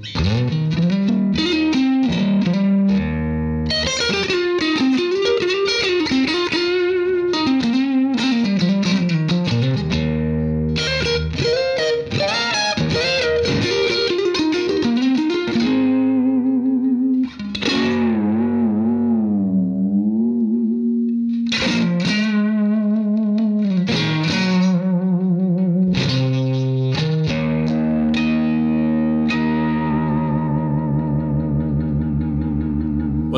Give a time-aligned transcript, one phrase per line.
[0.00, 0.39] Mm-hmm.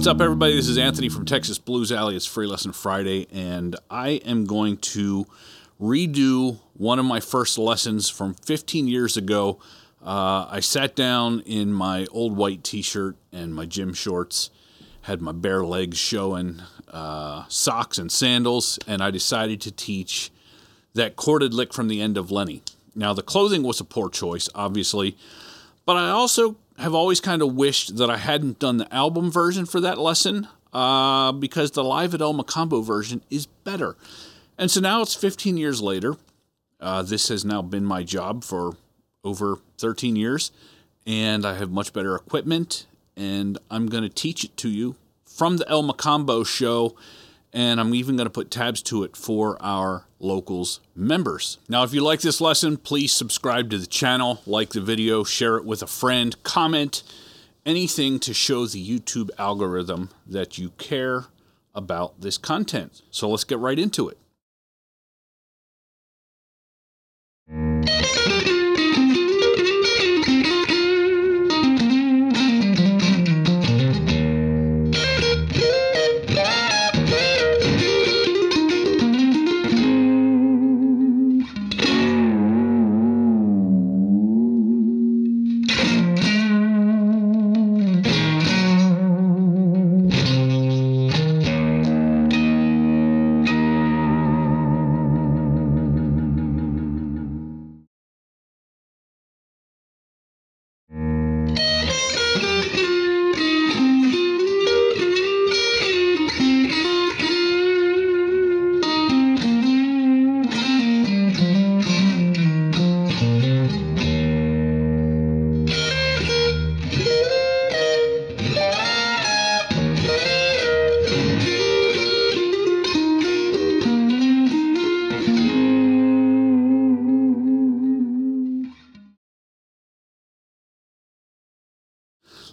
[0.00, 0.56] What's up, everybody?
[0.56, 2.16] This is Anthony from Texas Blues Alley.
[2.16, 5.26] It's Free Lesson Friday, and I am going to
[5.78, 9.58] redo one of my first lessons from 15 years ago.
[10.02, 14.48] Uh, I sat down in my old white t shirt and my gym shorts,
[15.02, 20.30] had my bare legs showing, uh, socks and sandals, and I decided to teach
[20.94, 22.62] that chorded lick from the end of Lenny.
[22.94, 25.18] Now, the clothing was a poor choice, obviously,
[25.84, 29.66] but I also have always kind of wished that I hadn't done the album version
[29.66, 33.96] for that lesson uh, because the live at El Mocambo version is better.
[34.56, 36.16] And so now it's 15 years later.
[36.80, 38.76] Uh, this has now been my job for
[39.22, 40.50] over 13 years,
[41.06, 45.58] and I have much better equipment, and I'm going to teach it to you from
[45.58, 46.96] the El Mocambo show
[47.52, 51.58] and I'm even going to put tabs to it for our locals members.
[51.68, 55.56] Now, if you like this lesson, please subscribe to the channel, like the video, share
[55.56, 57.02] it with a friend, comment
[57.66, 61.26] anything to show the YouTube algorithm that you care
[61.74, 63.02] about this content.
[63.10, 64.18] So let's get right into it.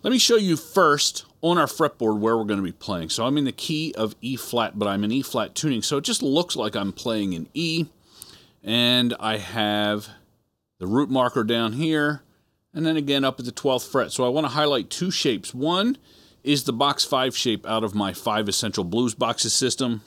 [0.08, 3.10] Let me show you first on our fretboard where we're going to be playing.
[3.10, 5.98] So I'm in the key of E flat, but I'm in E flat tuning, so
[5.98, 7.88] it just looks like I'm playing in E.
[8.64, 10.08] And I have
[10.80, 12.24] the root marker down here,
[12.74, 14.14] and then again up at the 12th fret.
[14.14, 15.54] So I want to highlight two shapes.
[15.54, 15.98] One
[16.42, 20.04] is the box 5 shape out of my 5 Essential Blues boxes system.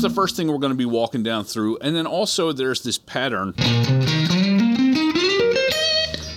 [0.00, 1.76] That's the first thing we're going to be walking down through.
[1.82, 3.66] And then also there's this pattern that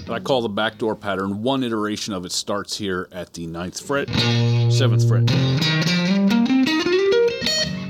[0.10, 1.42] I call the backdoor pattern.
[1.44, 4.10] One iteration of it starts here at the ninth fret,
[4.70, 5.32] seventh fret.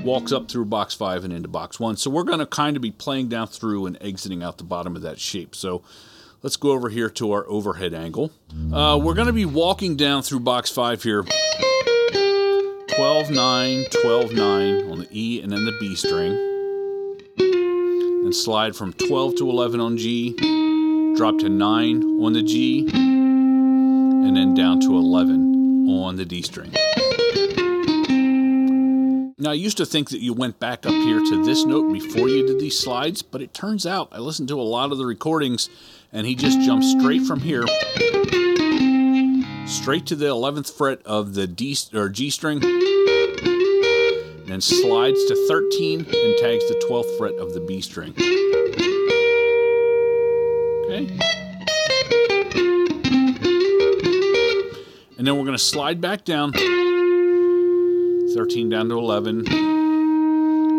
[0.04, 1.98] Walks up through box five and into box one.
[1.98, 4.96] So we're going to kind of be playing down through and exiting out the bottom
[4.96, 5.56] of that shape.
[5.56, 5.82] So
[6.44, 8.32] let's go over here to our overhead angle.
[8.72, 11.26] Uh, we're going to be walking down through box five here.
[12.96, 16.38] 12 9, 12 9 on the E and then the B string.
[17.40, 20.34] And slide from 12 to 11 on G,
[21.16, 26.72] drop to 9 on the G, and then down to 11 on the D string.
[29.40, 32.30] Now, I used to think that you went back up here to this note before
[32.30, 35.06] you did these slides, but it turns out I listened to a lot of the
[35.06, 35.68] recordings
[36.12, 37.66] and he just jumped straight from here
[39.74, 42.60] straight to the 11th fret of the D or G string,
[44.48, 48.14] then slides to 13 and tags the 12th fret of the B string.
[50.86, 51.18] Okay.
[55.18, 56.52] And then we're going to slide back down
[58.34, 59.44] 13 down to 11,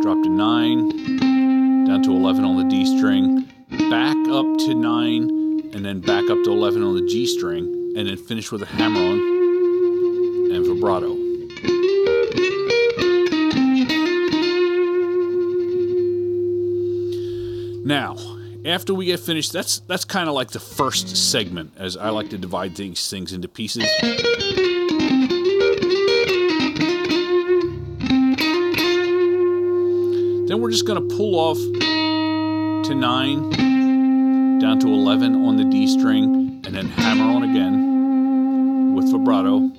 [0.03, 3.49] drop to 9, down to 11 on the D string,
[3.91, 8.09] back up to 9, and then back up to 11 on the G string and
[8.09, 9.19] then finish with a hammer on
[10.53, 11.24] and vibrato.
[17.85, 18.17] Now,
[18.65, 22.31] after we get finished, that's that's kind of like the first segment, as I like
[22.31, 23.85] to divide these things into pieces.
[30.49, 35.87] Then we're just going to pull off to 9, down to 11 on the D
[35.87, 39.71] string, and then hammer on again with vibrato.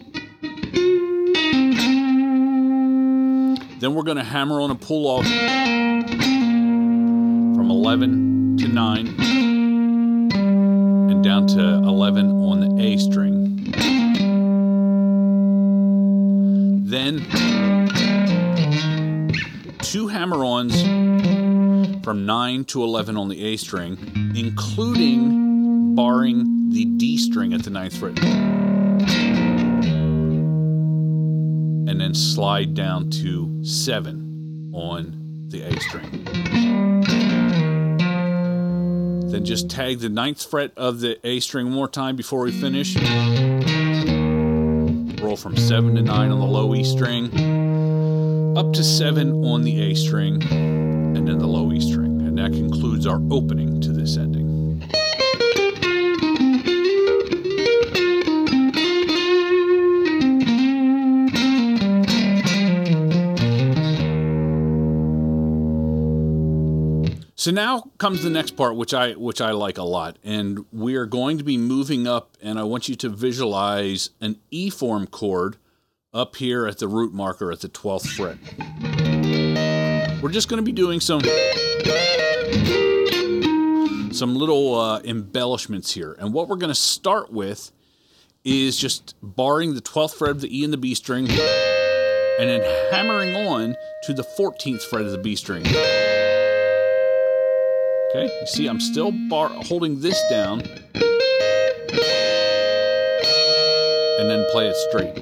[3.79, 5.25] Then we're going to hammer on a pull off
[7.65, 9.07] from 11 to 9
[11.09, 13.56] and down to 11 on the A string.
[16.85, 17.25] Then
[19.79, 20.79] two hammer ons
[22.03, 23.97] from 9 to 11 on the A string,
[24.35, 28.19] including barring the D string at the ninth fret.
[31.89, 37.25] And then slide down to 7 on the A string.
[39.31, 42.51] Then just tag the ninth fret of the A string one more time before we
[42.51, 42.95] finish.
[45.22, 47.25] Roll from 7 to 9 on the low E string,
[48.57, 52.22] up to 7 on the A string, and then the low E string.
[52.22, 54.34] And that concludes our opening to this ending.
[67.45, 70.95] So now comes the next part, which I which I like a lot, and we
[70.95, 75.06] are going to be moving up, and I want you to visualize an E form
[75.06, 75.57] chord
[76.12, 78.39] up here at the root marker at the twelfth fret.
[80.24, 81.21] We're just going to be doing some
[84.12, 87.71] some little uh, embellishments here, and what we're going to start with
[88.44, 92.62] is just barring the twelfth fret of the E and the B string, and then
[92.91, 93.75] hammering on
[94.06, 95.63] to the fourteenth fret of the B string.
[98.15, 100.69] Okay, you see I'm still bar holding this down and
[104.29, 105.15] then play it straight.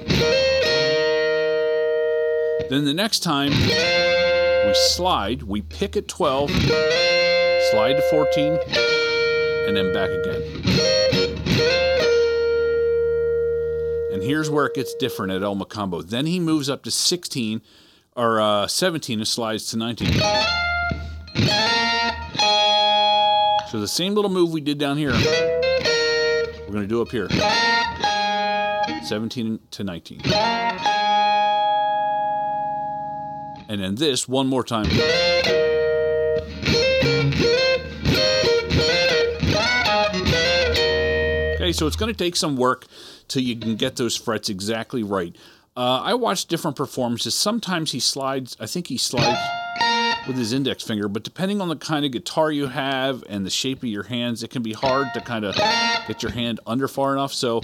[2.70, 8.60] Then the next time we slide, we pick at 12, slide to 14,
[9.66, 10.42] and then back again.
[14.12, 16.08] And here's where it gets different at El Mocambo.
[16.08, 17.60] Then he moves up to 16
[18.14, 20.63] or uh, 17 and slides to 19.
[23.74, 27.28] So the same little move we did down here, we're going to do up here.
[29.02, 30.20] 17 to 19.
[33.68, 34.86] And then this one more time.
[41.56, 42.86] Okay, so it's going to take some work
[43.26, 45.34] till you can get those frets exactly right.
[45.76, 47.34] Uh, I watched different performances.
[47.34, 49.40] Sometimes he slides, I think he slides
[50.26, 53.50] with his index finger, but depending on the kind of guitar you have and the
[53.50, 55.54] shape of your hands, it can be hard to kind of
[56.06, 57.32] get your hand under far enough.
[57.32, 57.60] So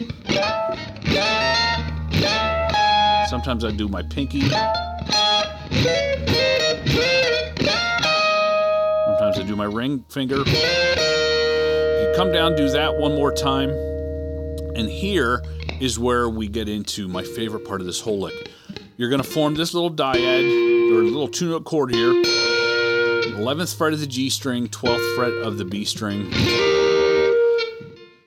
[3.28, 4.42] sometimes I do my pinky.
[9.06, 10.38] Sometimes I do my ring finger.
[10.38, 13.70] You come down, do that one more time.
[14.76, 15.42] And here
[15.80, 18.50] is where we get into my favorite part of this whole lick.
[18.96, 20.44] You're going to form this little dyad
[20.92, 22.22] or little two note chord here.
[23.40, 26.30] 11th fret of the G string, 12th fret of the B string.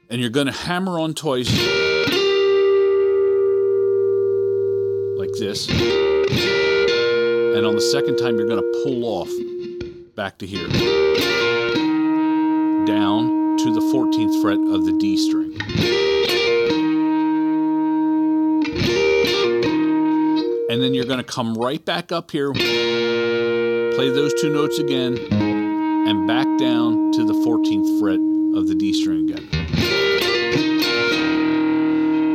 [0.10, 1.51] And you're going to hammer on twice
[5.15, 5.69] like this.
[5.69, 9.30] And on the second time, you're going to pull off
[10.15, 10.68] back to here.
[12.88, 15.53] Down to the 14th fret of the D string.
[20.72, 22.51] And then you're going to come right back up here
[23.95, 28.19] play those two notes again, and back down to the 14th fret
[28.57, 29.47] of the D string again.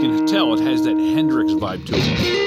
[0.00, 2.44] You can tell it has that Hendrix vibe to it.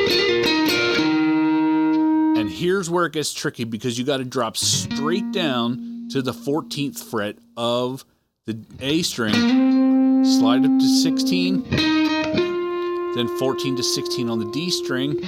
[2.37, 6.31] And here's where it gets tricky because you got to drop straight down to the
[6.31, 8.05] 14th fret of
[8.45, 15.19] the A string, slide up to 16, then 14 to 16 on the D string,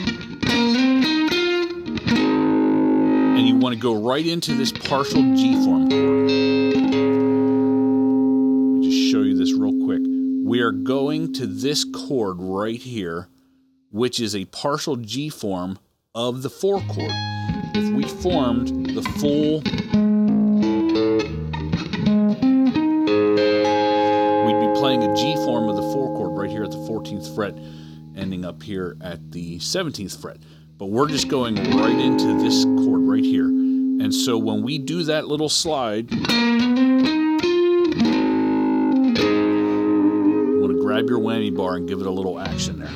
[3.36, 6.30] and you want to go right into this partial G form chord.
[6.30, 6.90] Let
[8.78, 10.02] me just show you this real quick.
[10.46, 13.30] We are going to this chord right here,
[13.90, 15.80] which is a partial G form
[16.14, 17.12] of the 4 chord.
[17.76, 19.62] If we formed the full
[24.46, 27.34] we'd be playing a G form of the 4 chord right here at the 14th
[27.34, 27.58] fret,
[28.16, 30.38] ending up here at the 17th fret.
[30.78, 33.46] But we're just going right into this chord right here.
[33.46, 36.20] And so when we do that little slide, you
[40.60, 42.90] want to grab your whammy bar and give it a little action there.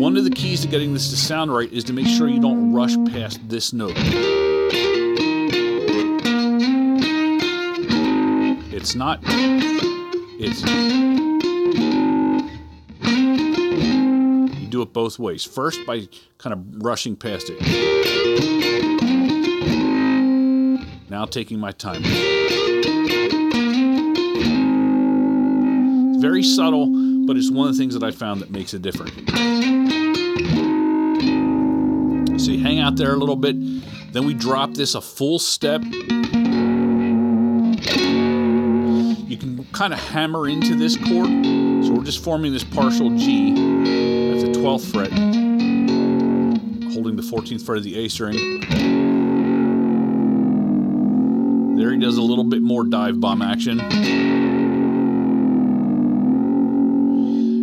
[0.00, 2.40] One of the keys to getting this to sound right is to make sure you
[2.40, 3.94] don't rush past this note.
[8.72, 9.20] It's not.
[10.40, 11.31] It's.
[14.82, 15.44] It both ways.
[15.44, 16.08] First, by
[16.38, 17.60] kind of rushing past it.
[21.08, 22.02] Now, taking my time.
[26.20, 26.86] Very subtle,
[27.26, 29.12] but it's one of the things that I found that makes a difference.
[32.42, 33.56] So you hang out there a little bit,
[34.12, 35.82] then we drop this a full step
[39.36, 41.28] kind of hammer into this chord.
[41.84, 45.12] So we're just forming this partial G at the 12th fret,
[46.92, 48.60] holding the 14th fret of the A string.
[51.76, 53.80] There he does a little bit more dive bomb action.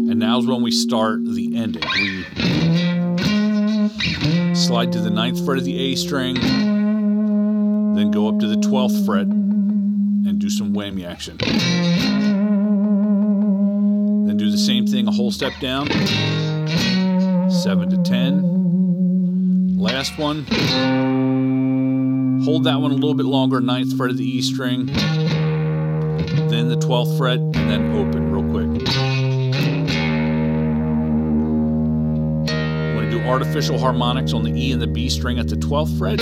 [0.07, 1.83] And now's when we start the ending.
[1.93, 2.25] We
[4.55, 6.35] slide to the 9th fret of the A string,
[7.95, 9.27] then go up to the 12th fret
[10.27, 11.37] and do some whammy action
[14.27, 15.87] Then do the same thing a whole step down.
[17.49, 19.77] 7 to 10.
[19.77, 20.45] Last one.
[22.43, 24.85] Hold that one a little bit longer, ninth fret of the E string.
[24.85, 28.67] Then the 12th fret, and then open real quick.
[32.49, 35.55] I'm going to do artificial harmonics on the E and the B string at the
[35.55, 36.19] 12th fret.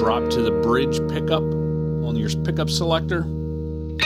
[0.00, 4.00] Drop to the bridge pickup on your pickup selector and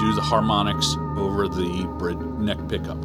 [0.00, 3.03] do the harmonics over the bridge neck pickup.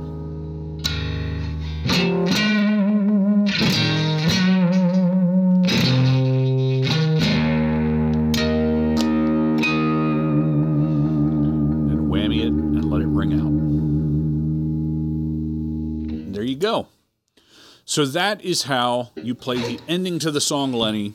[18.00, 21.14] So that is how you play the ending to the song, Lenny,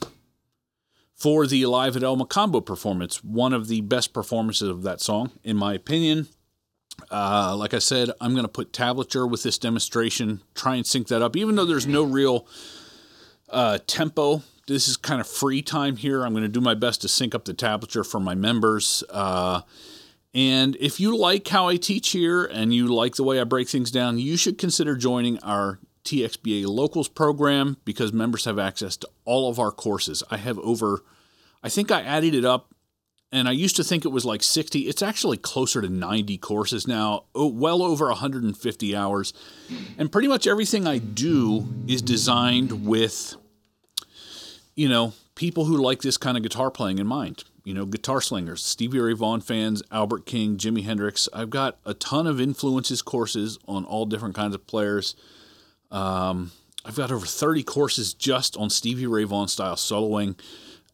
[1.15, 3.25] for the Live at El Mocambo performance.
[3.25, 6.29] One of the best performances of that song, in my opinion.
[7.11, 11.09] Uh, like I said, I'm going to put tablature with this demonstration, try and sync
[11.09, 12.47] that up, even though there's no real
[13.49, 14.43] uh, tempo.
[14.67, 16.23] This is kind of free time here.
[16.23, 19.03] I'm going to do my best to sync up the tablature for my members.
[19.09, 19.63] Uh,
[20.35, 23.71] and if you like how I teach here and you like the way I break
[23.71, 29.09] things down, you should consider joining our TXBA Locals program because members have access to
[29.25, 30.23] all of our courses.
[30.31, 31.03] I have over
[31.63, 32.75] I think I added it up
[33.33, 34.81] and I used to think it was like 60.
[34.81, 39.33] It's actually closer to 90 courses now, well over 150 hours.
[39.99, 43.35] And pretty much everything I do is designed with,
[44.77, 47.43] you know, people who like this kind of guitar playing in mind.
[47.65, 51.31] You know, guitar slingers, Stevie Ray Vaughan fans, Albert King, Jimi Hendrix.
[51.33, 55.17] I've got a ton of influences courses on all different kinds of players.
[55.95, 56.51] Um,
[56.85, 60.39] I've got over 30 courses just on Stevie Ray Vaughan style soloing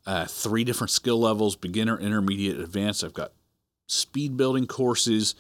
[0.06, 3.02] uh, three different skill levels beginner, intermediate, advanced.
[3.02, 3.32] I've got
[3.86, 5.34] speed building courses,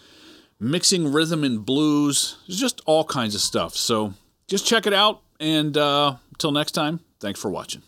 [0.58, 2.38] mixing rhythm and blues.
[2.48, 3.76] Just all kinds of stuff.
[3.76, 4.14] So
[4.48, 5.20] just check it out.
[5.38, 7.82] And uh, until next time, thanks for watching.